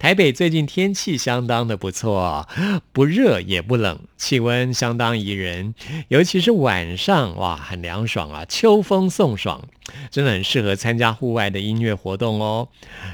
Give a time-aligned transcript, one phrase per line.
[0.00, 2.48] 台北最近天气相当的不错，
[2.90, 5.74] 不热也不冷，气温相当宜人，
[6.08, 9.68] 尤其是晚上，哇，很凉爽啊，秋风送爽，
[10.10, 12.68] 真的很适合参加户外的音乐活动哦。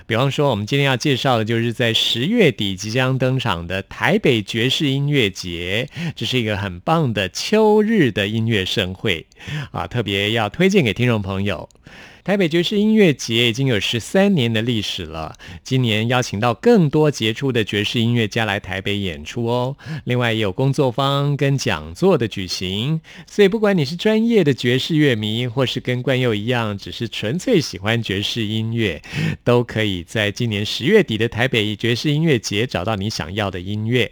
[0.06, 9.26] 比方说，我们今天要介绍的就是在十月底即将登场的台北爵士音乐节，这是一个很棒的秋日的音乐盛会
[9.72, 11.68] 啊，特别要推荐给听众朋友。
[12.26, 19.76] 台北爵士音乐节已经有十三年的历史了，今年邀请到更多杰出的爵士音乐家来台北演出哦。
[20.02, 29.00] 另外也有工作坊跟讲座的举行，所以不管你是专业的爵士乐迷，或是跟冠佑一样只是纯粹喜欢爵士音乐，
[29.44, 34.10] 都可以在今年十月底的台北爵士音乐节找到你想要的音乐。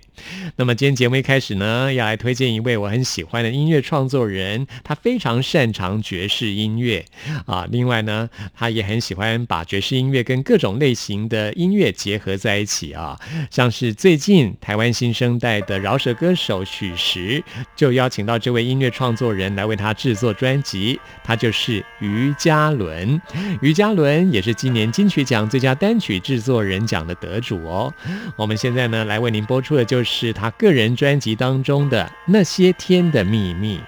[0.55, 7.05] 那么今天节目一开始呢，要来推荐一位我很喜欢的音乐创作人，他非常擅长爵士音乐
[7.47, 7.67] 啊。
[7.69, 13.21] 另外呢，他也很喜欢把爵士音乐跟各种类型的音乐结合在一起啊。
[13.51, 17.45] 像是最近台湾新生代的饶舌歌手许石，
[17.77, 23.21] 就邀请到这位音乐创作人来为他制作专辑，他就是于嘉伦。
[23.61, 27.93] 于嘉伦也是今年金曲奖最佳单曲制作人奖的得主哦。
[28.37, 30.15] 我们现在呢，来为您播出的就是。
[30.15, 33.81] 是他个人专辑当中的那些天的秘密。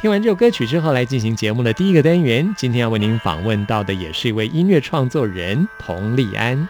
[0.00, 2.54] 听完这首歌曲之后，来进行节目的第一个单元。
[2.58, 6.68] 今天要为您访问到的，也是一位音乐创作人佟丽安。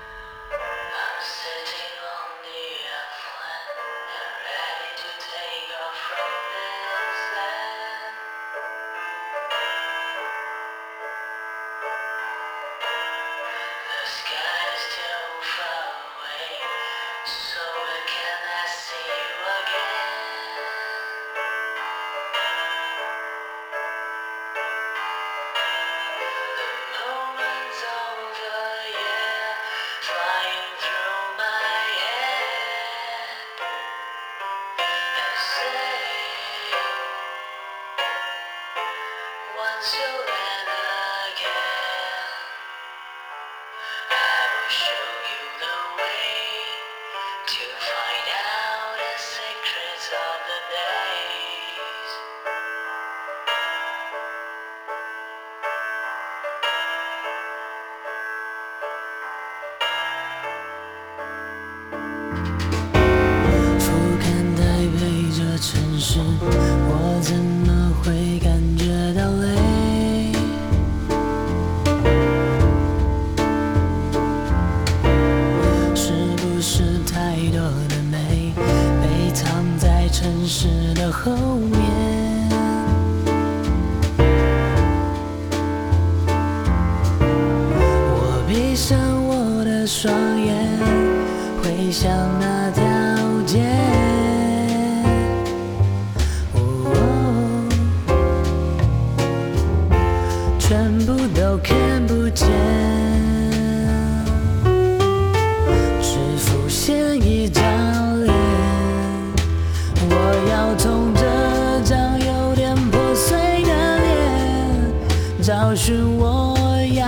[115.77, 116.57] 是我
[116.93, 117.05] 要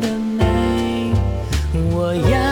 [0.00, 1.12] 的美
[1.92, 2.49] 我要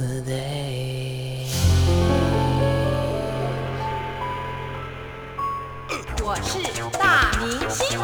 [0.00, 1.46] of the day。
[6.22, 6.58] 我是
[6.98, 7.98] 大明星。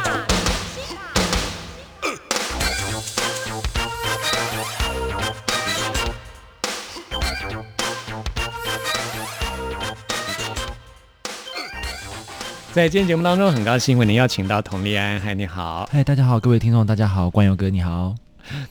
[12.73, 15.89] 在今天节目当中，很高兴为您邀请到佟丽安，嗨，你好。
[15.93, 18.17] 嗨，大家好，各位听众，大家好，冠佑哥你好。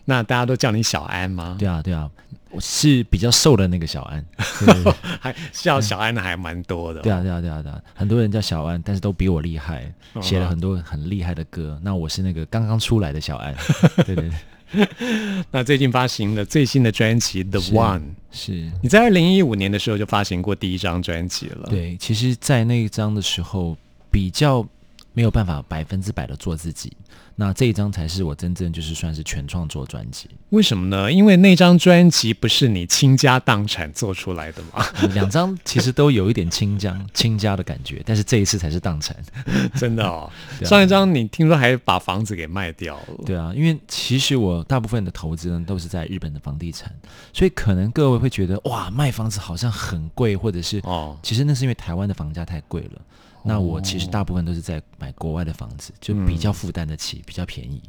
[0.03, 1.55] 那大家都叫你小安吗？
[1.57, 2.09] 对啊，对啊，
[2.53, 4.23] 我是比较瘦的那个小安。
[5.19, 11.79] 还叫小安的还蛮多的、对啊，，对啊，对啊，对啊，很多人叫小安，但是都比我厉害，哦写了很多很厉害的歌。
[11.81, 13.55] 那我是那个刚刚出来的小安。
[14.05, 18.00] 对对对，那最近发行了最新的专辑《The One》，
[18.31, 18.71] 是。
[18.81, 23.77] 你在二零一五年的时候就发行过第一张专辑了。，对，其实，在那一张的时候，
[24.09, 24.67] 比较
[25.13, 26.91] 没有办法百分之百的做自己。
[27.35, 30.30] 那这一张才是我真正就是算是全创作专辑。
[30.50, 31.12] 为什么呢？
[31.12, 34.85] 因为那张专辑不是你倾家荡产做出来的嘛？
[35.13, 39.15] 两张其实都有一点倾家 倾家的感觉，但是这一次才是荡产。
[39.75, 43.23] 真的哦， 啊上一张你听说还把房子给卖掉了。
[43.25, 46.94] 对啊，因为其实我大部分的投资呢都是在日本的房地产，
[47.33, 53.02] 所以可能各位会觉得哇，卖房子好像很贵，或者是哦其实那是因为台湾的房价太贵了。
[53.44, 57.81] 那我其实大部分都是在买国外的房子，就比较负担得起，比较便宜。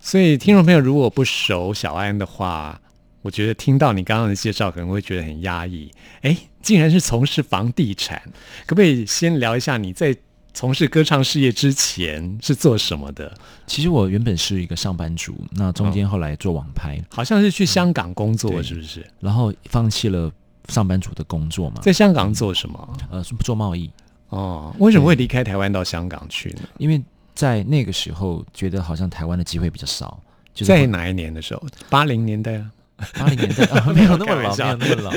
[0.00, 2.80] 所以听众朋友如果不熟小安的话，
[3.22, 5.90] 我觉得听到你刚刚的介绍可能会觉得很压抑。
[6.22, 8.22] 哎，竟然是从事房地产，
[8.66, 10.16] 可不可以先聊一下你在
[10.54, 13.34] 从事歌唱事业之前是做什么的？
[13.66, 19.06] 其实我原本是一个上班族，那中间后来做网拍，好像是去香港工作，对是不是？
[19.20, 20.32] 然后放弃了
[20.68, 22.96] 上班族的工作嘛，在香港做什么？
[23.10, 23.90] 呃做贸易，
[24.36, 26.62] 哦，为什么会离开台湾到香港去呢？
[26.78, 27.02] 因为
[27.34, 30.20] 在那个时候觉得好像台湾的机会比较少，
[30.54, 31.62] 就是在哪一年的时候？
[31.88, 32.70] 八零年代啊。
[33.18, 35.12] 八零年代啊，没有 那么老，没有那么老，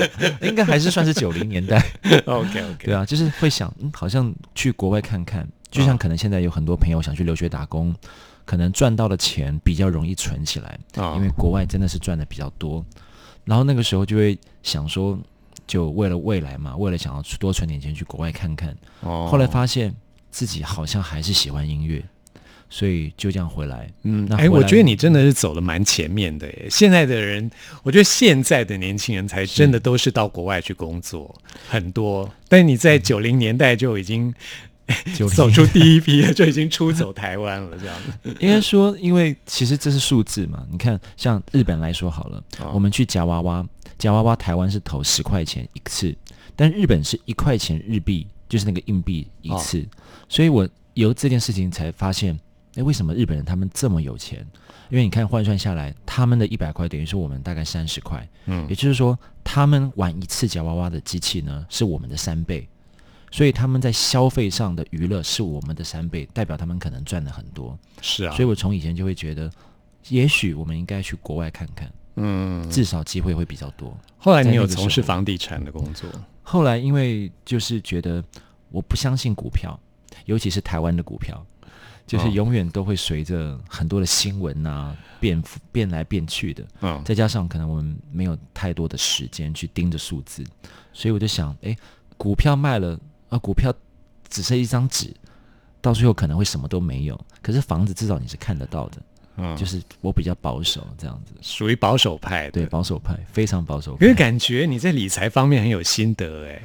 [0.46, 1.82] 应该还是算是九零年代。
[2.26, 7.94] OK OK，对啊，就是会想，嗯，好像去国外看看，就像可能现在有很多朋友想去留学打工，
[8.44, 12.84] 可能赚到的钱比较容易存起来，啊因为国外真的是赚的比较多。
[13.46, 15.18] 然后那个时候就会想说，
[15.70, 18.76] 就为了未来嘛，为了想要多存点钱去国外看看。
[19.02, 19.94] 哦后来发现
[20.32, 22.02] 自己好像还是喜欢音乐，
[22.68, 23.88] 所以就这样回来。
[24.02, 26.66] 嗯，哎，那我觉得你真的是走的蛮前面的耶。
[26.68, 27.48] 现在的人，
[27.84, 31.32] 我觉得现在的年轻人才真的都是到国外去工作
[31.68, 34.34] 很多，但你在九零年代就已经
[34.88, 38.36] 90走出第一批了， 就已经出走台湾了，这样子。
[38.40, 40.66] 应该说，因为其实这是数字嘛。
[40.68, 43.64] 你看，像日本来说好了，哦我们去夹娃娃，
[44.00, 46.16] 夹娃娃台湾是投十块钱一次，
[46.56, 49.86] 但日本是一块钱日币，就是那个硬币一次。
[50.26, 52.34] 所以我由这件事情才发现，
[52.76, 54.44] 哎，为什么日本人他们这么有钱？
[54.88, 62.66] 因为你看换算下来，他们的一百块等于说我们大概三十块，嗯也就是说，他们玩一次夹娃娃的机器呢是我们的三倍，
[63.30, 67.78] 所以他们在消费上的娱乐是我们的三倍，代表他们可能赚了很多。
[68.00, 69.52] 是啊，所以我从以前就会觉得，
[70.08, 73.96] 也许我们应该去国外看看，嗯，至少机会会比较多。
[74.18, 76.08] 后来你有从事房地产的工作，
[76.42, 78.22] 后来因为就是觉得
[78.70, 79.78] 我不相信股票，
[80.26, 81.44] 尤其是台湾的股票，
[82.06, 86.64] 就是哦永远都会随着很多的新闻啊变变来变去的。
[86.80, 90.44] 嗯，再加上可能我们没有太多的时间去盯着数字，
[90.92, 91.76] 所以我就想，哎，
[92.16, 92.98] 股票卖了，
[93.28, 93.72] 啊，股票
[94.28, 95.14] 只剩一张纸，
[95.80, 97.18] 到最后可能会什么都没有。
[97.40, 99.00] 可是房子至少你是看得到的，
[99.40, 102.50] 嗯就是我比较保守这样子，属于保守派。
[102.50, 104.04] 对，保守派，非常保守派。
[104.04, 104.14] 因为。
[104.14, 106.62] 感觉你在理财方面很有心得哎，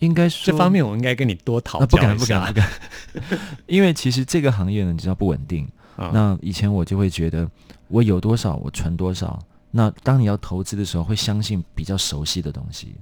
[0.00, 2.00] 应该说这方面我应该跟你多讨教一下。
[2.00, 5.64] 敢不敢不敢， 因为其实这个行业呢，你知道不稳定。
[5.96, 7.48] 啊那以前我就会觉得，
[7.88, 9.38] 我有多少我存多少。
[9.70, 12.96] 那当你要投资的时候，会相信比较熟悉的东西，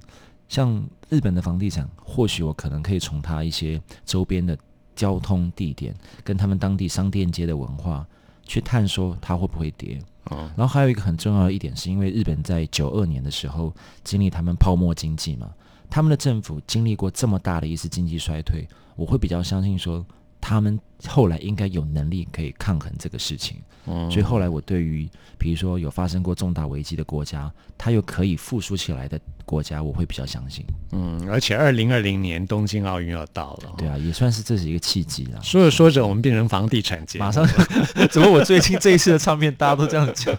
[0.47, 4.55] 像日本的房地产，或许我可能可以从它一些周边的
[4.95, 8.05] 交通地点，跟他们当地商店街的文化，
[8.49, 9.99] 去探索它会不会跌。
[10.25, 15.49] 哦然后还有一个很重要的一点，是因为日本在九二年的时候经历他们泡沫经济嘛，
[15.89, 20.05] 他们的政府经历过这么大的一次经济衰退，我会比较相信说，
[20.41, 23.57] 他们后来应该有能力可以抗衡这个事情。
[23.85, 30.63] 嗯所以后来我对于比如说有发生过重大危机的国家，它又可以复苏起来的国家，我会比较相信。
[30.91, 35.41] 嗯，而且二零二零年东京奥运要到了，对啊，也算是这是一个契机了。
[35.41, 37.47] 说着说着，我们变成房地产节目，马上，
[38.11, 40.37] 怎么我最近这一次的唱片大家都这样讲？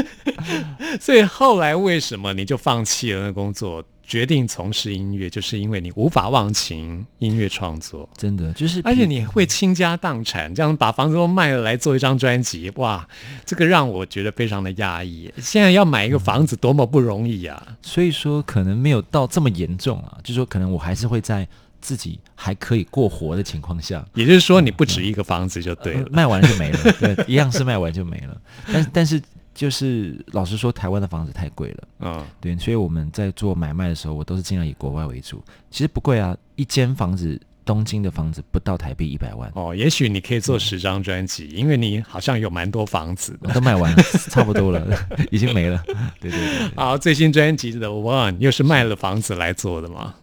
[1.00, 13.06] 所以后来为什么你就放弃了那工作，决定从事音乐，就是因为你无法忘情音乐创作，真的就是，而且你会倾家荡产，这样把房子都卖了来做一张专辑，哇，
[13.44, 15.32] 这个让我觉得非常的压抑。
[15.38, 17.76] 现在要买一个房子多么不容易啊！
[17.82, 21.46] 所以说可能没有到这么严重啊，就说可能我还是会在
[21.80, 26.00] 自己还可以过活的情况下，也就是说，你不止一个房子就对了。
[26.02, 28.40] 呃卖完就没了，对，一样是卖完就没了。
[28.72, 29.20] 但但是
[29.56, 35.42] 就是老实说，台湾的房子太贵了，嗯，对，所以我们在做买卖的时候，我都是尽量以国外为主。
[35.70, 43.50] 其实不贵啊，一间房子，东京的房子不到台币一百万，哦，也许你可以做十张专辑，因为你好像有蛮多房子的。
[43.54, 44.86] 都卖完了， 差不多了，
[45.32, 45.82] 已经没了。
[46.20, 50.14] 对对对对，好，最新专辑的《One》又是卖了房子来做的吗？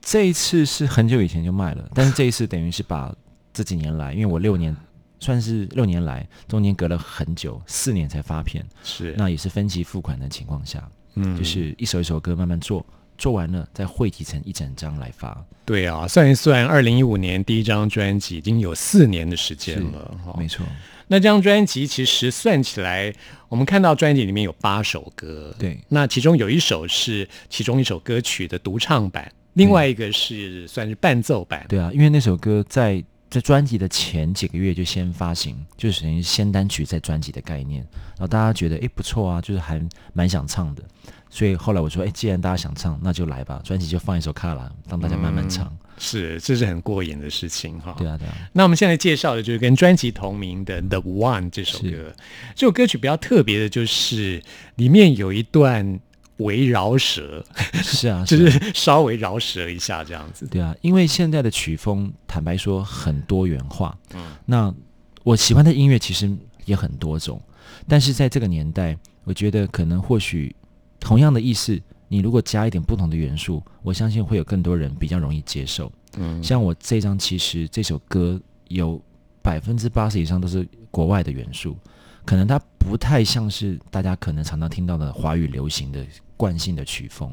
[0.00, 3.12] 这一次是很久以前就卖了，但是这一次等于是把
[3.52, 4.74] 这几年来，因为我六年
[5.18, 11.36] 算是六年来，中间隔了很久，四年才发片，是，那也是分期付款的情况下，嗯。
[11.36, 12.84] 就是一首一首歌慢慢做，
[13.16, 15.44] 做完了再汇集成一整张来发。
[15.64, 20.14] 对啊，算一算，二零一五年第一张专辑已经有四年的时间了。
[20.24, 20.36] 哈。
[20.38, 20.64] 没错，
[21.08, 23.12] 那这张专辑其实算起来，
[23.48, 25.80] 我们看到专辑里面有八首歌，对。
[25.88, 31.64] 那其中有一首是其中一首歌曲的独唱版，另外一个是算是伴奏版。
[31.68, 37.80] 对啊，因为那首歌在在专辑的前几个月就先发行，就是等于先单曲再专辑的概念，
[38.16, 39.80] 然后大家觉得诶不错啊，就是还
[40.12, 40.82] 蛮想唱的，
[41.28, 45.76] 所以后来我说，诶，既然大家想唱，那就来吧，专辑就放一首《卡拉》，让大家慢慢唱。
[45.98, 47.94] 是，这是很过瘾的事情哈。
[47.98, 52.14] 对啊，对啊，那我们现在介绍的就是跟专辑同名的《The One》这首歌。
[52.54, 54.42] 这首歌曲比较特别的就是
[54.74, 55.98] 里面有一段
[56.38, 60.46] 围绕舌，是啊， 就啊是稍微饶舌一下这样子。
[60.46, 63.96] 对啊，因为现在的曲风，坦白说很多元化。
[64.14, 64.74] 嗯，那
[65.22, 66.30] 我喜欢的音乐其实
[66.64, 67.40] 也很多种，
[67.88, 70.54] 但是在这个年代，我觉得可能或许
[71.00, 75.90] 同样的意思，你如果加一点不同的元素，我相信会有更多人比较容易接受。
[76.18, 79.00] 嗯，像我这张，其实这首歌有
[79.42, 81.76] 百分之八十以上都是国外的元素，
[82.24, 86.04] 可能它不太像是大家可能常常听到的华语流行的
[86.36, 87.30] 惯性的曲风，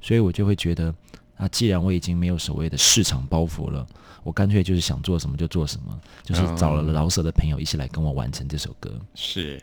[0.00, 0.94] 所以我就会觉得
[1.36, 3.86] 啊，既然我已经没有所谓的市场包袱了，
[4.22, 8.90] 我干脆就是想做什么就做什么，就是找了老舍的朋友一起来跟我完成这首歌。
[9.14, 9.60] 是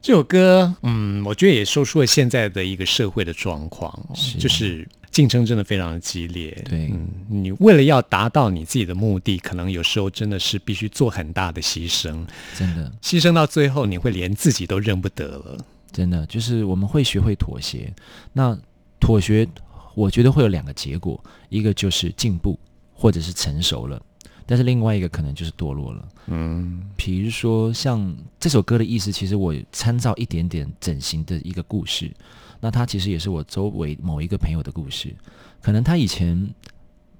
[0.00, 6.50] 这首歌，嗯，我觉得也说出了现在的一个社会的状况哦，是就是竞争真的非常的激烈。
[6.66, 12.24] 对嗯，你为了要达到你自己的目的，可能有时候真的是必须做很大的牺牲，
[12.56, 15.58] 真的，牺牲到最后，你会连自己都认不得了。
[15.90, 17.92] 真的就是我们会学会妥协。
[18.32, 18.58] 那
[18.98, 19.46] 妥协，
[19.94, 22.58] 我觉得会有两个结果，一个就是进步，
[22.92, 24.00] 或者是成熟了。
[24.46, 26.08] 但是另外一个可能就是堕落了。
[26.26, 32.12] 嗯，比如说像这首歌的意思，其实我参照一点点整形的一个故事。
[32.60, 35.14] 那它其实也是我周围某一个朋友的故事。
[35.62, 36.52] 可能他以前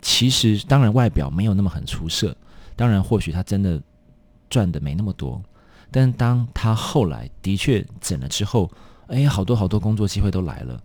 [0.03, 2.37] 其实当然外表没有那么很出色，
[2.75, 3.81] 当然或许他真的
[4.49, 5.41] 赚的没那么多，
[5.91, 8.71] 但当他后来的确整了之后，
[9.09, 10.81] 哎，好多好多工作机会都来了，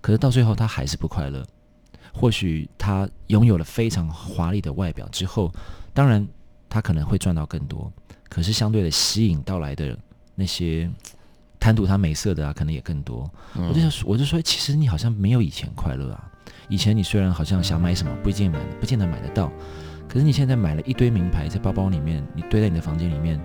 [0.00, 1.44] 可是到最后他还是不快乐。
[2.12, 5.52] 或许他拥有了非常华丽的外表之后，
[5.94, 6.26] 当然
[6.68, 7.90] 他可能会赚到更多，
[8.28, 9.96] 可是相对的吸引到来的
[10.34, 10.90] 那些
[11.60, 13.30] 贪图他美色的啊，可能也更多。
[13.54, 16.30] 我就想说我就说，其实你好像没有以前快乐啊，
[16.68, 19.50] 以前你虽然好像想买什么，不一定买，不见得买得到，
[20.08, 23.40] 可是你现在买了一堆名牌在包包里面，你堆在你的房间里面，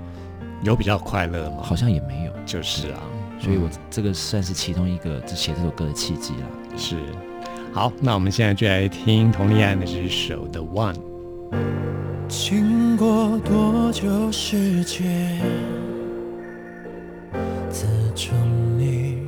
[0.61, 1.57] 有比较快乐吗？
[1.63, 2.31] 好像也没有。
[2.45, 3.01] 就是啊，
[3.39, 6.77] 所以我这个算是其中一个这写这首歌的契机了。
[6.77, 6.97] 是。
[7.73, 10.93] 好，那我们现在就来听佟丽安的这首《The One》。
[12.27, 15.41] 经过多久时间，
[17.69, 17.85] 自
[18.15, 18.37] 从
[18.77, 19.25] 你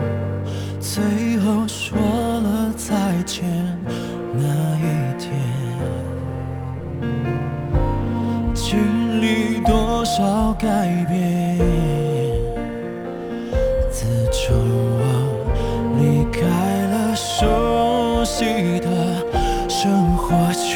[0.79, 3.45] 最后说了再见
[10.17, 10.67] 少改
[11.07, 11.59] 变？
[13.91, 14.57] 自从
[14.97, 15.03] 我
[15.99, 16.41] 离开
[16.87, 18.89] 了熟悉的
[19.69, 20.73] 生活圈。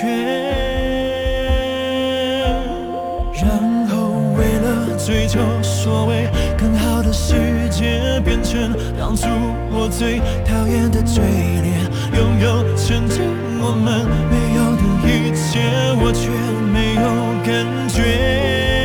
[3.33, 3.49] 然
[3.89, 7.33] 后为了追求所谓更好的世
[7.71, 9.25] 界，变成当初
[9.71, 11.23] 我最讨厌的嘴
[11.63, 13.23] 脸，拥有曾经
[13.59, 15.57] 我们没有的一切，
[15.99, 16.29] 我却
[16.71, 17.01] 没有
[17.43, 18.80] 感觉。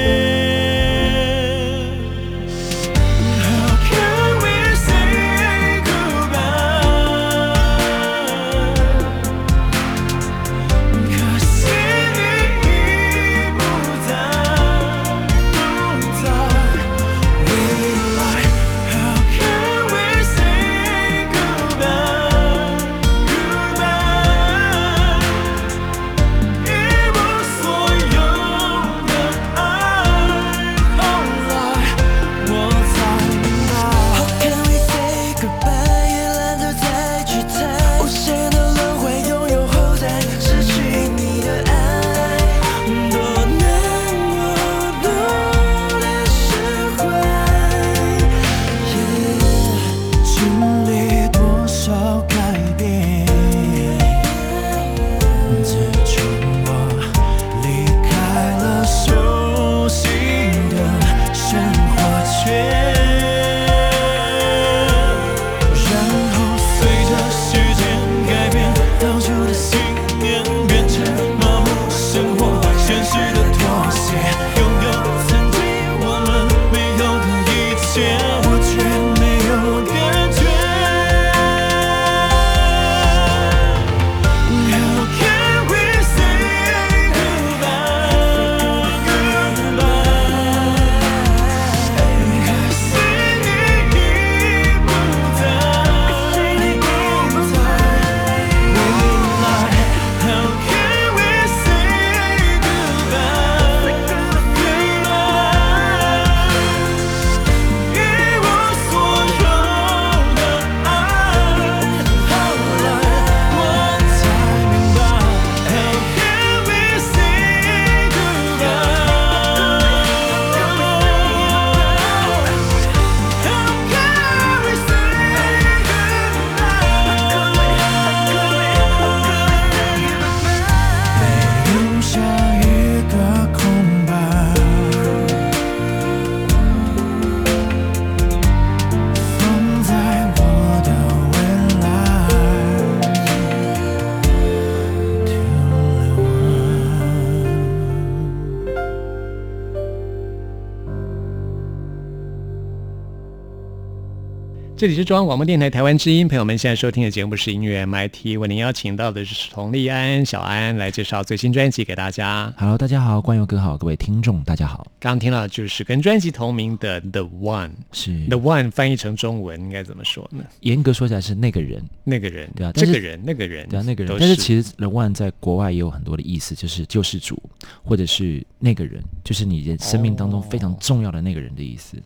[154.87, 162.55] 这里是中央广播电台台湾之音，朋友们现在收听的节目是音乐 MIT，为您邀请到的是佟丽安、小安来介绍最新专辑给大家。
[162.57, 170.45] Hello，大家好，冠佑哥好，各位听众大家好，刚刚听到的就是跟专辑同名的《The One》是，The One 翻译成中文应该怎么说呢？
[170.61, 174.17] 严格说起来是那个人，那个人，对啊这个人，那个人，对啊，那个人。
[174.21, 177.43] 但是其实 The One 在国外也有很多的意思，就是救世主，
[177.83, 181.97] 或者是那个人，就是你人生命当中非常重要的那个人的意思。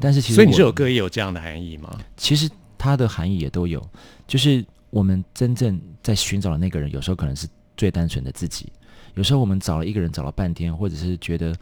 [0.00, 1.90] 但是其实所以你这首歌也有这样的含义吗？
[2.16, 3.82] 其实它的含义也都有，
[4.26, 8.72] 就是我们真正在寻找的那个人，有时候可能是最单纯的自己，
[9.14, 11.56] 有时候我们找了一个人找了半天，或者是觉得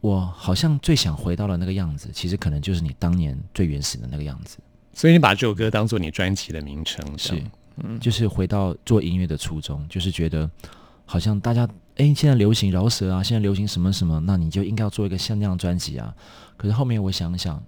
[0.00, 4.58] 我好像最想回到了那个样子，其实可能就是你当年最原始的那个样子，
[4.92, 7.42] 所以你把这首歌当做你专辑的名称，是。
[7.80, 10.50] 嗯，就是回到做音乐的初衷，就是觉得
[11.04, 11.62] 好像大家
[11.94, 16.12] 哎现在流行饶舌啊，现在流行什么什么，那你就应该要做一个像那样的专辑啊。
[16.58, 17.62] 可是后面我想想，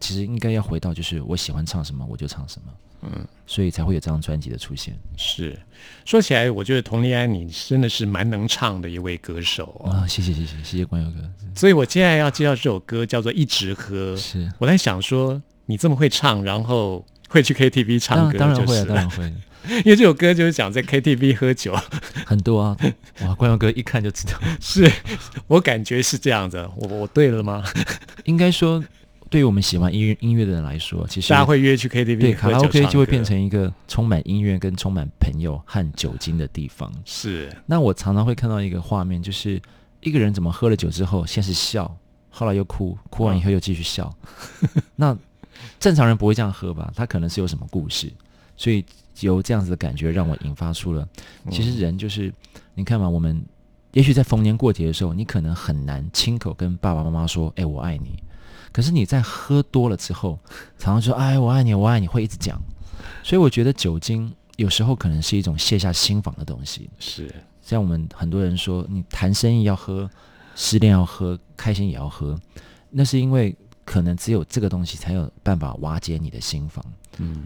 [0.00, 2.72] 其实应该要回到就是我喜欢唱什么我就唱什么，
[3.02, 5.56] 嗯，所以才会有这张专辑的出现是。
[6.04, 9.90] 说起来，我觉得佟丽安你真的是蛮能唱的一位歌手哦。
[9.90, 10.06] 啊！
[10.06, 14.14] 谢谢谢谢谢谢关友哥，所以我接下来要介绍这首歌叫做《一直喝》。
[14.16, 19.24] 是我在想说，你这么会唱，然后会去 KTV 唱当歌，然当然会啊，当然会，
[19.68, 21.74] 因为这首歌就是讲在 KTV 喝酒，
[22.26, 22.76] 很多啊。
[23.22, 24.90] 哇，冠佑哥一看就知道， 是
[25.46, 27.62] 我感觉是这样子，我我对了吗？
[28.24, 28.82] 应该说，
[29.28, 36.92] 对于我们喜欢音乐音乐的人来说，其实大家会约去 KTV 对卡拉 OK 唱歌就会变成一个充满音乐跟充满朋友和酒精的地方。
[37.04, 39.60] 是那我常常会看到一个画面，就是
[40.00, 41.96] 一个人怎么喝了酒之后，先是笑，
[42.30, 44.12] 后来又哭，哭完以后又继续笑。
[44.96, 45.16] 那
[45.78, 46.92] 正常人不会这样喝吧？
[46.94, 48.12] 他可能是有什么故事，
[48.56, 48.84] 所以
[49.20, 51.06] 由这样子的感觉让我引发出了，
[51.50, 52.32] 其实人就是
[52.74, 53.42] 你看嘛，我们
[53.92, 58.22] 也许在逢年过节的时候，你可能很难亲口跟爸爸妈妈说“哎，我爱你”，
[58.72, 60.38] 可是你在喝多了之后，
[60.78, 62.60] 常常说“哎，我爱你，我爱你”，会一直讲。
[63.22, 66.88] 所以我觉得酒精有时候可能是一种卸下心防的东西。
[66.98, 70.08] 是，像我们很多人说，你谈生意要喝，
[70.54, 72.38] 失恋要喝，开心也要喝，
[72.90, 73.54] 那是因为
[73.90, 76.84] 可能只有这个东西才有办法瓦解你的心房。
[77.18, 77.44] 嗯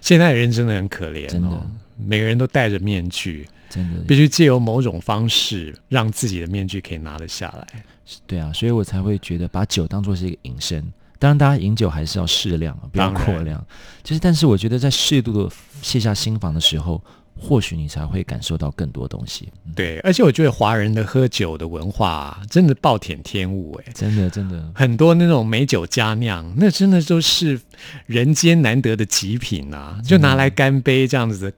[0.00, 1.66] 现在人真的很可怜、哦，真的
[1.98, 7.84] 每个人都戴着面具，真的，必须借由某种方式让自己的面具可以拿得下来。
[8.26, 10.82] 对啊，所以我才会觉得把酒当做是一个隐身。
[11.18, 13.62] 当然，大家饮酒还是要适量啊，不要过量。
[14.02, 17.02] 就是，但是我觉得在适度的卸下心防的时候，
[17.36, 19.48] 或许你才会感受到更多东西。
[19.66, 23.92] 嗯对，而且我觉得华人的喝酒的文化、啊、真的暴殄天物哎。
[23.92, 27.60] 真的，真的，很多那种美酒佳酿，那真的都是
[28.06, 29.98] 人间难得的极品啊！
[30.04, 31.56] 就拿来干杯这样子的，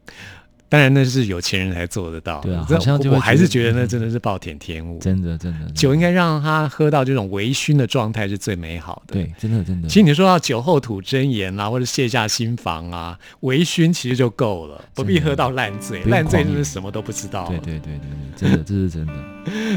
[0.68, 4.98] 当然那是有钱人才做得到对啊好像就我还是觉得那真的是暴殄天物。
[4.98, 9.14] 真的，真的，酒应该让他喝到这种微醺的状态是最美好的。
[9.14, 9.88] 对，真的，真的。
[9.88, 16.02] 其实你说到酒后吐真言啊，或者卸下心防啊，微醺其实就够了，不必喝到烂醉。
[16.04, 17.46] 烂醉狂饮真是什么都不知道。
[17.48, 19.12] 对对对对对，真的， 这是真的，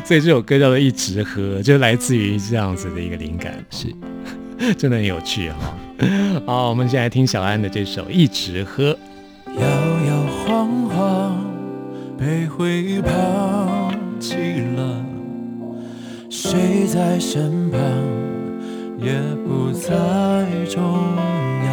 [0.04, 3.88] 所以这首歌叫做《一直喝》，就来自于这样子的一个灵感，是。
[4.78, 5.78] 真的很有趣哈、
[6.46, 8.92] 好，我们现在听小安的这首《一直喝》。
[12.60, 13.10] 会抛
[14.20, 14.36] 弃
[14.76, 15.02] 了，
[16.30, 17.80] 谁在身旁
[18.98, 19.14] 也
[19.48, 19.88] 不再
[20.70, 20.84] 重
[21.66, 21.72] 要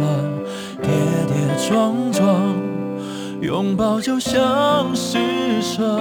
[0.00, 0.42] 了，
[0.82, 0.90] 跌
[1.28, 2.26] 跌撞撞
[3.40, 5.16] 拥抱就像施
[5.62, 6.00] 舍，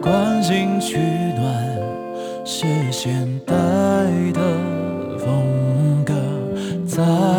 [0.00, 3.54] 关心取暖是现代
[4.32, 6.14] 的风格，
[6.86, 7.37] 在。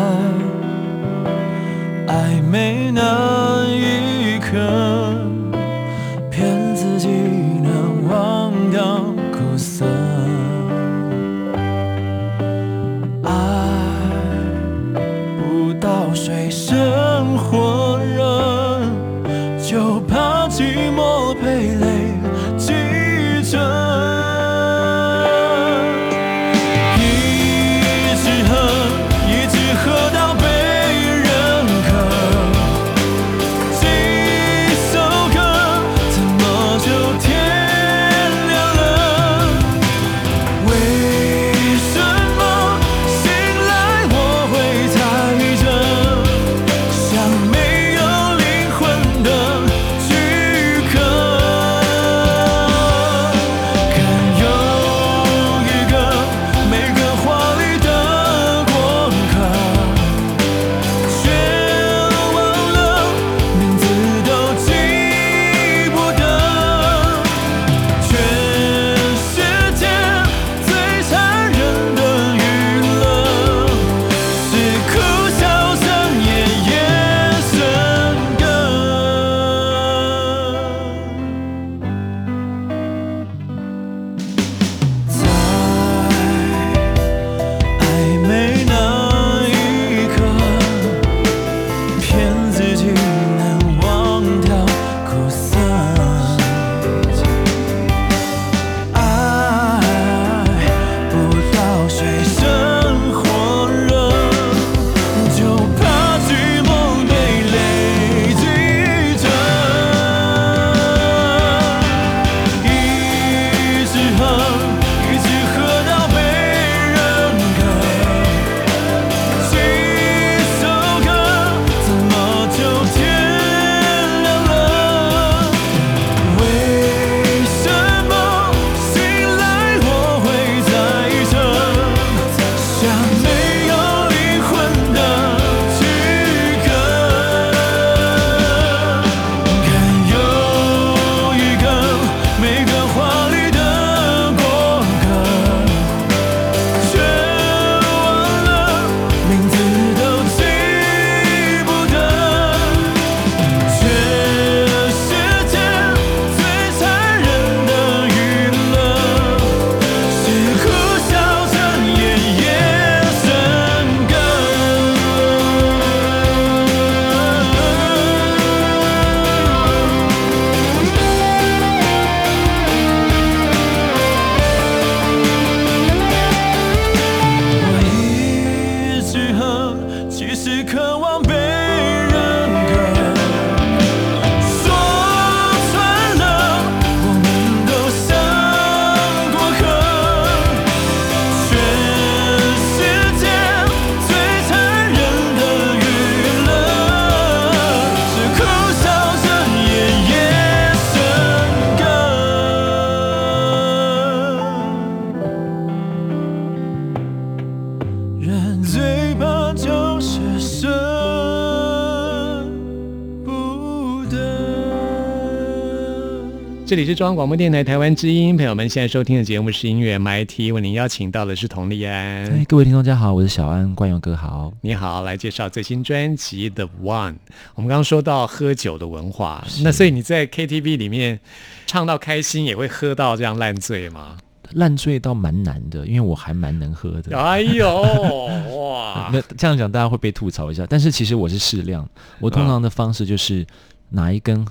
[216.70, 221.92] 这里是中央广播电台台湾之音，朋友们现在收听的节目是音乐 MIT，为您邀请到的是佟丽安。
[222.30, 224.52] 哎，各位听众大家好，我是小安，冠佑哥好。
[224.60, 227.14] 你好，来介绍最新专辑《The One》。
[227.56, 231.18] 我们刚刚说到喝酒的文化，那所以你在 KTV 里面
[231.66, 234.18] 唱到开心，也会喝到这样烂醉吗？
[234.52, 237.18] 烂醉倒蛮难的，因为我还蛮能喝的。
[237.18, 237.82] 哎呦，
[238.60, 239.10] 哇！
[239.12, 241.84] 那这样讲大家会被吐槽一下，但是其实我是适量。
[242.20, 243.44] 我通常的方式就是
[243.88, 244.46] 拿一根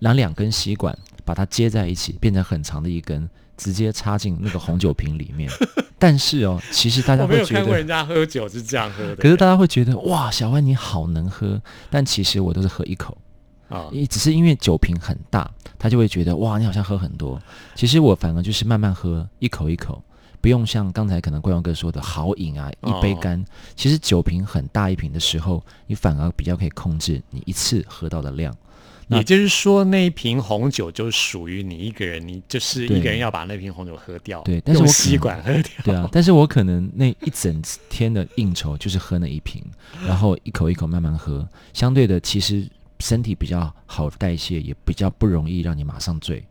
[0.00, 5.50] 拿两根吸管，把它接在一起，变成很长的一根，直接插进那个红酒瓶里面。
[5.98, 9.16] 但是哦，其实大家我没有看过人，家喝酒是这样喝的。
[9.22, 13.16] 可是大家会觉得哇，小万你好能喝，但其实我都是喝一口。
[13.68, 17.40] 啊，也只是因为酒瓶很大，他就会觉得哇，你好像喝很多。
[17.74, 20.02] 其实我反而就是慢慢喝，一口一口，
[20.42, 23.42] 不用像刚才可能冠荣哥说的好饮啊，一杯干。
[23.74, 28.54] 其实酒瓶很大一瓶的时候，你反而比较可以控制你一次喝到的量。
[29.12, 35.62] 那也就是说，那一瓶红酒就属于你一个人，你就是一个人要把那瓶红酒喝掉，对但是我吸管喝掉。
[35.84, 39.62] 对啊，但是我可能那一整天的应酬就是喝那一瓶，
[40.06, 42.66] 然后一口一口慢慢喝，相对的其实
[43.00, 46.42] 身体比较好代谢，也比较不容易让你马上醉。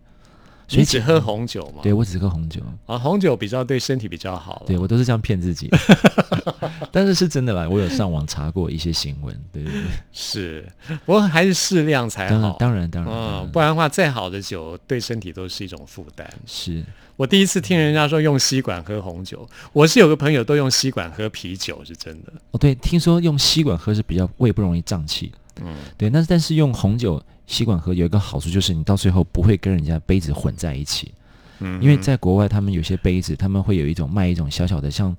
[0.75, 1.81] 所以只喝红酒吗？
[1.84, 2.62] 对我只喝红酒。
[2.86, 4.63] 啊，红酒比较对身体比较好。
[4.65, 5.69] 对我都是这样骗自己，
[6.91, 9.81] 但是是真的啦，我有上网查过一些新闻，对对对，
[10.13, 10.65] 是，
[11.05, 12.55] 不过还是适量才好。
[12.60, 16.29] 当然当然，当嗯，然不然的话，再好的酒对身体都是一种负担。
[16.45, 16.84] 是
[17.17, 22.31] 我第一次听人家说用吸管喝红酒，我是有个朋友都用吸管喝啤酒，是真的。
[22.51, 25.31] 哦，对，听说用吸管喝是比较胃不容易胀气，
[25.62, 27.21] 嗯，对，但是但是用红酒
[27.52, 31.14] 吸管喝有一个好处就是你到最后不会跟人家杯子混在一起，
[31.60, 31.82] 嗯。
[31.84, 35.14] 因为在国外他们有些杯子他们会有一种卖一种小小的像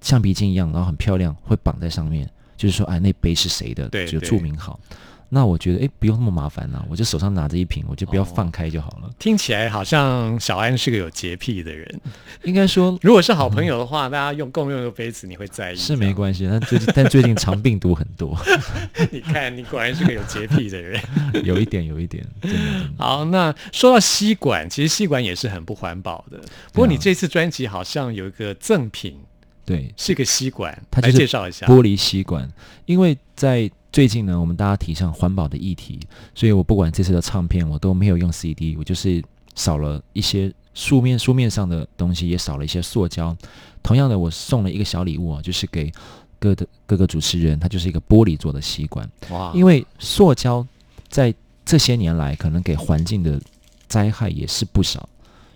[0.00, 4.20] 橡皮筋一样，然后很漂亮，会绑在上面，就是说哎那杯是谁的，就对对。
[4.20, 4.80] 注明好。
[5.32, 9.10] 那我觉得哎不用那么麻烦啦、我就手上拿着一瓶，我就不要哦放开就好了。
[9.18, 12.00] 听起来好像小安是个有洁癖的人。
[12.42, 15.76] 应该说如果是好朋友的话，大家用共用一个杯子，你会在意？
[15.76, 18.36] 是没关系，但最近但最近肠病毒很多，
[19.12, 21.00] 你看，你果然是个有洁癖的人。
[21.44, 26.38] 有一点有一点，真的真的好，那说到吸管，其实吸管也是很不环保的。
[26.72, 29.16] 不过你这次专辑好像有一个赠品，
[29.64, 31.66] 对，是一个吸管，来它就是介绍一下。
[31.66, 32.48] 玻璃吸管，
[32.86, 35.98] 因为在最近呢，我们大家提倡环保的议题，
[36.34, 39.22] 所以我不管这次的唱片，我都没有用 CD，我就是
[39.54, 43.36] 少了一些书面书面上的东西，也少了一些塑胶。
[43.82, 45.92] 同样的，我送了一个小礼物啊，就是给
[46.38, 50.64] 各的各个主持人，它就是一个玻璃做的吸管，哇，因为塑胶
[51.08, 53.40] 在这些年来可能给环境的
[53.88, 55.08] 灾害也是不少，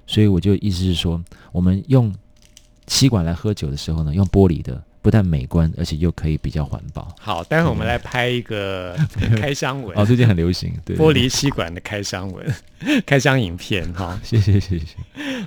[0.06, 2.12] 所以我就意思是说，我们用
[2.88, 7.14] 吸管来喝酒的时候呢，用玻璃的，不但美观，而且又可以比较环保。
[7.20, 8.96] 好，待会我们来拍一个
[9.36, 12.54] 开箱文，哦，最近很流行，对玻璃吸管的开箱文、
[13.04, 14.18] 开箱影片哈。
[14.24, 14.86] 谢谢谢谢，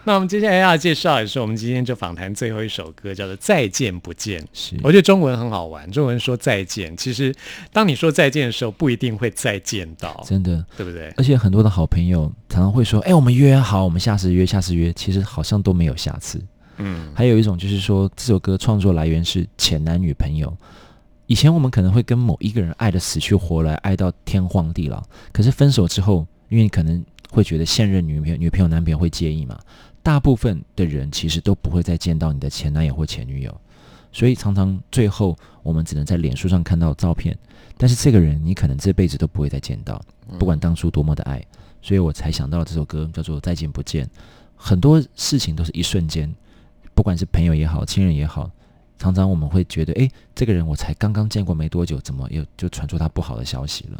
[0.04, 4.39] 那我们接下来要介绍也是我们今天这访谈最后一首歌，叫做《再见不见》。
[4.54, 7.34] 是我觉得中文很好玩，中文说再见，其实
[7.74, 10.63] 当你说再见的时候，不一定会再见到，真的。
[10.78, 11.12] 对不对？
[11.17, 16.39] 而且很多的好朋友常常会说：“哎、我们约好，我们下次约，下次约。”其实好像都没有下次。
[16.78, 20.56] 嗯，还有一种就是说，这首歌创作来源是前男女朋友。
[21.26, 25.04] 以前我们可能会跟某一个人爱的死去活来，爱到天荒地老。
[25.34, 29.60] 可是分手之后，因为你可能会觉得现任女朋友、女朋友、男朋友会介意嘛，
[30.02, 33.62] 大部分的人其实都不会再见到你的前男友或前女友，
[34.13, 37.38] 所以常常最后我们只能在脸书上看到照片，
[37.78, 40.02] 但是这个人你可能这辈子都不会再见到，
[40.40, 41.44] 不管当初多么的爱。
[41.82, 44.06] 所以我才想到这首歌叫做《再见不见》。
[44.56, 46.34] 很多事情都是一瞬间，
[46.97, 48.49] 不管是朋友也好，亲人也好，
[48.97, 53.99] 常常我们会觉得，诶，这个人我才刚刚见过没多久，怎么又就传出他不好的消息了？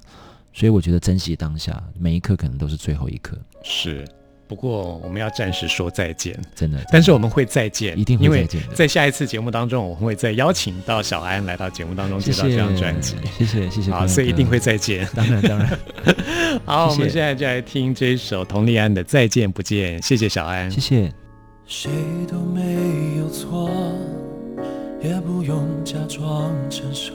[0.52, 4.04] 所以我觉得珍惜当下，每一刻可能都是最后一刻，是。
[4.48, 6.82] 不过我们要暂时说再见，真的。
[6.90, 13.16] 但是我们会再见，一定会再见的在下一次节目当中，我们会再邀请到小安来到节目当中介绍这张专辑。
[13.38, 14.58] 谢谢谢谢，好，所以一定会。
[14.58, 15.08] 再见。
[15.14, 15.80] 当然当然，
[16.66, 20.80] 好，我们现在就来听这一首佟丽安的《再见不见》，谢谢小安谢。
[20.80, 21.27] 谢。
[21.70, 21.92] 谁
[22.32, 23.70] 都没有错，
[25.02, 27.12] 也不用假装成熟。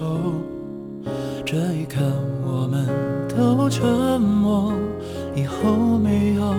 [1.42, 2.00] 这一刻
[2.44, 2.86] 我们
[3.34, 4.74] 都沉默，
[5.34, 6.54] 以后没有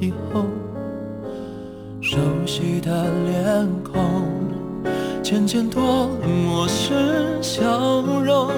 [0.00, 0.44] 以后。
[2.02, 4.02] 熟悉的脸孔，
[5.22, 8.50] 渐渐多了陌生笑容，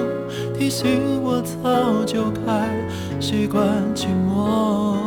[0.59, 2.69] 提醒我早就该
[3.21, 3.65] 习惯
[3.95, 5.02] 寂寞。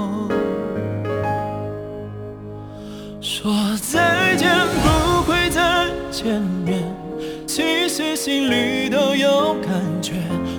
[6.17, 6.83] 见面，
[7.47, 10.15] 其实心里都有感觉。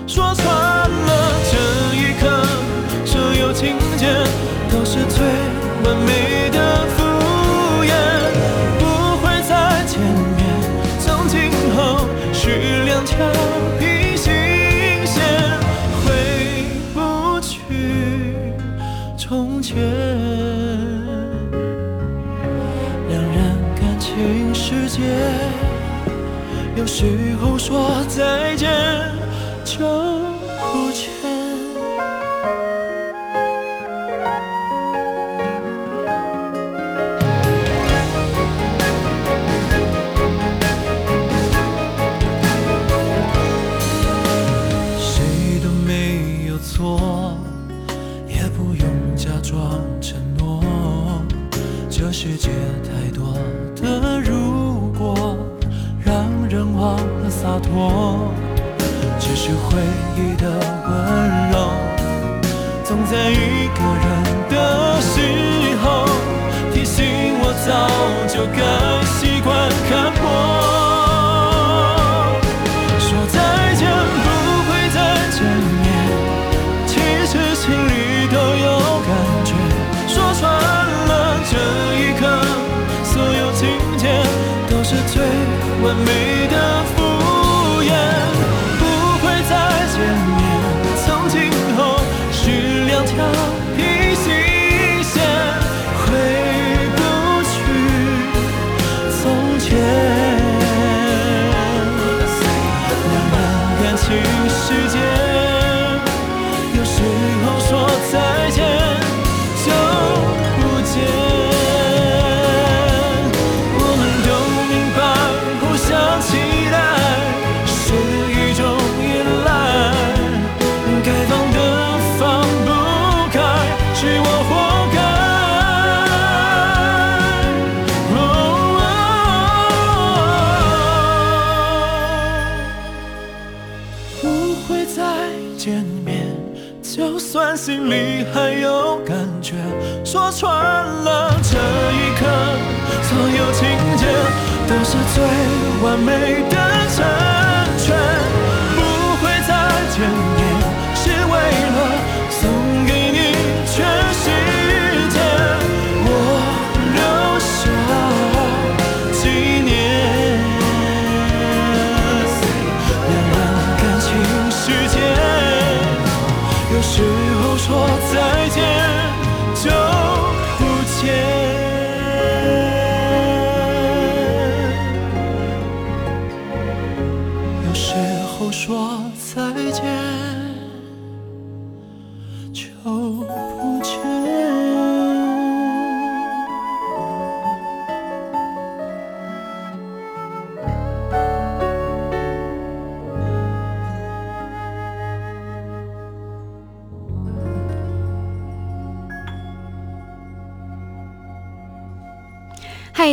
[0.05, 1.57] 说穿了这
[1.97, 2.45] 一刻，
[3.03, 4.05] 所有情节
[4.71, 5.25] 都是最
[5.83, 6.85] 完美的
[26.87, 29.16] 时候说再见。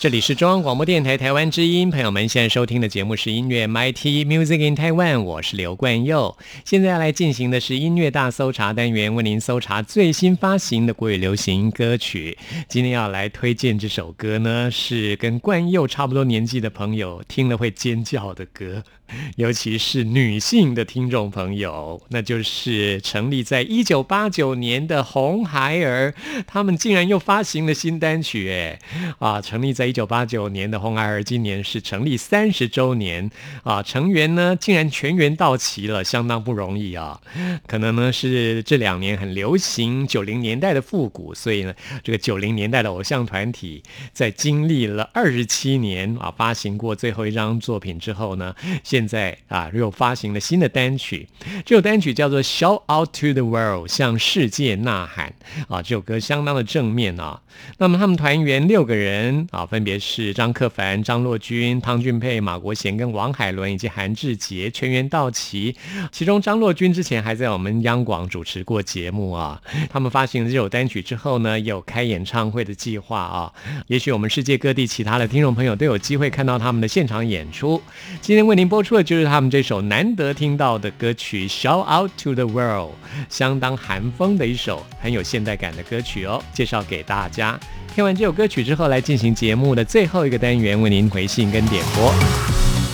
[0.00, 6.38] 这里是中央广播电台台湾之音，朋友们现在收听的节目是音乐 MIT Music in Taiwan，我是刘冠佑。
[6.64, 12.38] 现在要来进行的是音乐大搜查单元，为您搜查最新发行的国语流行歌曲。
[12.68, 18.84] 今天要来推荐这首歌呢，是跟冠佑差不多年纪的朋友听了会尖叫的歌，
[19.34, 26.14] 尤其是女性的听众朋友，那就是成立在一九八九年的红孩儿，
[26.46, 28.78] 他们竟然又发行了新单曲，哎，
[29.18, 33.30] 啊，成立在一九八九年的红孩儿，今年是成立三十周年
[33.62, 37.20] 啊，成员呢竟然全员到齐了，相当不容易啊。
[37.66, 41.74] 可能呢是这两年很流行九零年代的复古，所以呢，
[42.04, 43.82] 这个九零年代的偶像团体
[44.12, 51.26] 在经历了二十七年啊，发行过最后一张作品之后呢，现在啊又发行了新的单曲。
[51.64, 55.32] 这首单曲叫做《Shout Out to the World》，向世界呐喊
[55.68, 55.80] 啊！
[55.80, 57.40] 这首歌相当的正面啊。
[57.78, 65.76] 那么他们团员六个人啊，分分别是张克凡、张洛君、汤俊佩、马国贤跟王海伦以及韩志杰全员到齐。
[66.10, 69.62] 其中张洛君之前还在我们央广主持过节目啊。
[69.88, 73.52] 他们发行了这首单曲之后呢，有开演唱会的计划啊。
[73.86, 77.80] 也许我们世界各地其他的听众朋友都有机会看到他们的现场演出。
[78.20, 82.90] 今天为您播出的就是他们这首难得听到的歌曲《Shout Out to the World》，
[83.28, 87.60] 相当韩风的一首很有现代感的歌曲哦，介绍给大家。
[87.98, 92.14] 听完这首歌曲之后，来进行节目的最后一个单元，为您回信跟点播。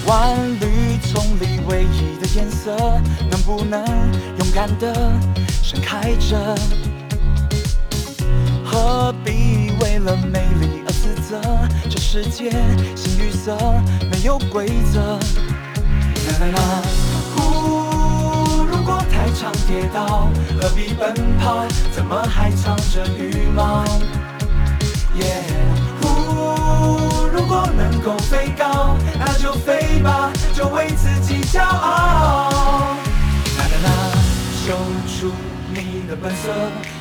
[0.06, 2.74] 万绿丛里唯一的颜色，
[3.30, 3.84] 能不能
[4.38, 5.12] 勇敢的
[5.62, 6.56] 盛开着？
[8.64, 11.38] 何必为了美丽而自责？
[11.90, 12.50] 这世界
[12.96, 13.54] 新绿色
[14.10, 15.18] 没有规则。
[16.30, 16.82] 啦啦啦，
[17.36, 21.62] 呼，如果太常跌倒，何必奔跑？
[21.92, 23.84] 怎么还藏着羽毛？
[25.20, 25.44] 耶，
[26.02, 26.08] 呼，
[27.32, 32.50] 如果能够飞高，那就飞吧，就为自己骄傲。
[33.58, 33.88] 啦啦啦，
[34.66, 34.74] 秀
[35.06, 35.32] 出
[35.70, 36.50] 你的本色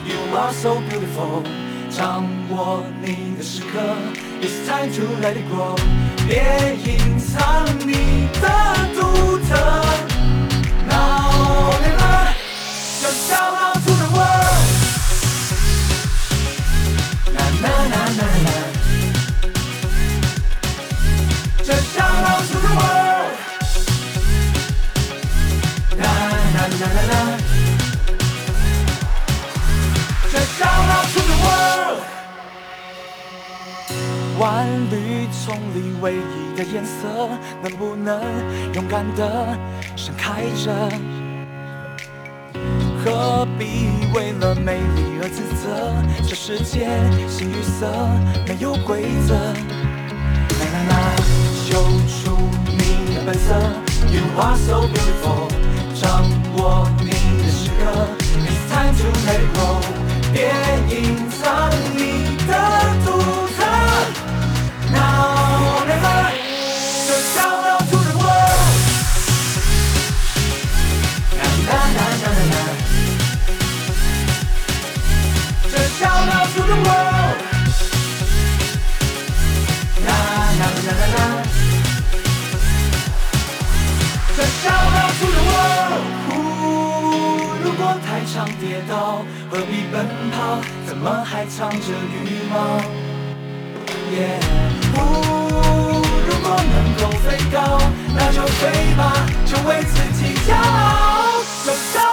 [0.05, 1.43] ，You are so beautiful。
[1.89, 3.79] 掌握你的时刻
[4.41, 5.77] ，It's time to let it grow。
[6.27, 8.47] 别隐藏你的
[8.95, 9.82] 独特。
[35.53, 37.29] 梦里唯一的颜色，
[37.61, 38.19] 能不能
[38.73, 39.55] 勇敢的
[39.95, 40.73] 盛开着？
[43.05, 45.93] 何必为了美丽而自责？
[46.27, 46.89] 这世界
[47.29, 47.85] 新与色
[48.47, 49.35] 没有规则。
[50.57, 50.91] 啦啦啦，
[51.53, 52.35] 秀出
[52.65, 53.53] 你的本色
[54.09, 55.53] ，You are so beautiful。
[55.93, 56.25] 掌
[56.57, 57.11] 握你
[57.43, 57.81] 的时刻
[58.41, 59.61] ，It's time to let it go。
[60.33, 60.49] 别
[60.89, 62.51] 隐藏你的
[63.05, 63.07] 独
[88.33, 90.57] 常跌倒，何必奔跑？
[90.87, 92.81] 怎么还藏着羽毛？
[94.11, 94.39] 耶，
[94.95, 94.99] 呼，
[96.01, 97.79] 如果能够飞高，
[98.15, 99.13] 那就飞吧，
[99.45, 102.12] 就为自己骄傲。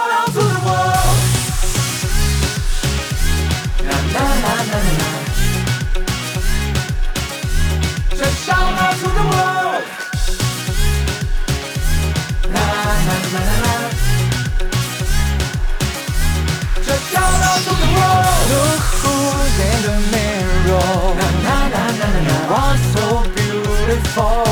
[19.61, 20.89] In the mirror。
[21.17, 23.05] 啦啦啦啦啦啦，You are so
[23.35, 24.49] beautiful。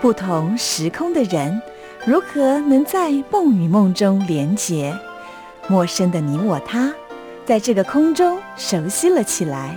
[0.00, 1.62] 不同时空的人，
[2.04, 4.94] 如何能在梦与梦中连结？
[5.66, 6.92] 陌生的你我他，
[7.46, 9.76] 在这个空中熟悉了起来。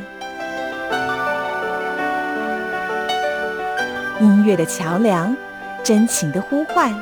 [4.22, 5.36] 音乐的桥梁，
[5.84, 6.94] 真情的呼唤，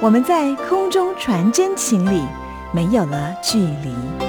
[0.00, 2.22] 我们在空中传真情里，
[2.72, 4.21] 没有了距离。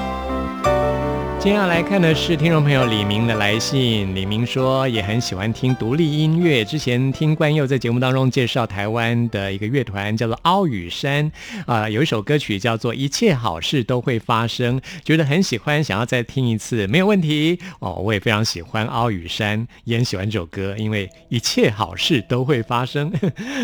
[1.44, 4.16] 接下来看的是听众朋友李明的来信。
[4.16, 11.30] 李明说也很喜欢听独立音乐，之前听冠佑在节目当中介绍台湾的一个乐团叫做奥雨山，
[11.66, 17.96] 啊、有一首歌曲叫做《一切好事都会发生》，觉得很喜欢，想要再听一次，没有问题哦。
[17.96, 23.12] 我也非常喜欢奥雨山，也很喜欢这首歌，因为一切好事都会发生，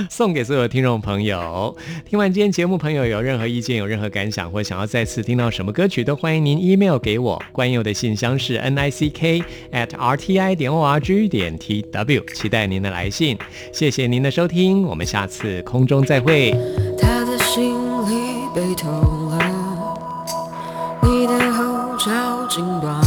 [0.10, 1.74] 送给所有听众朋友。
[2.06, 7.42] 听完今天节目，朋友有任何意见、有任何感想，或想要再次听到什么歌曲，都欢迎您 email 给我。
[7.54, 13.38] 关朋友的信箱是 n i c k at r t i 点 o r g 点 t w，期待您的来信。
[13.72, 16.50] 谢谢您的收听，我们下次空中再会。
[17.00, 17.76] 他的心
[18.10, 18.90] 里被偷
[19.30, 19.96] 了，
[21.04, 22.99] 你的后照镜断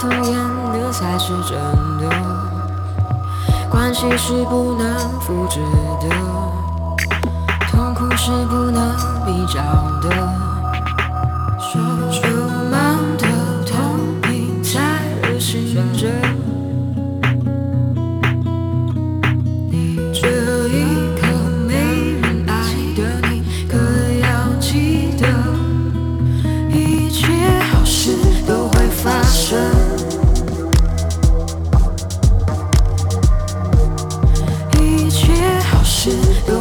[0.00, 0.34] 童年
[0.72, 1.58] 的才是真
[1.98, 2.08] 的
[3.68, 5.60] 关系是不能复制
[6.00, 6.08] 的
[7.70, 8.96] 痛苦是不能
[9.26, 9.60] 比较
[10.00, 10.49] 的。
[36.00, 36.59] should